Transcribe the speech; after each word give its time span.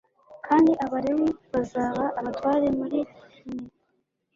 kandi 0.47 0.71
Abalewi 0.85 1.29
bazaba 1.53 2.03
abatware 2.19 2.67
muri 2.79 2.99
mwe 3.47 3.57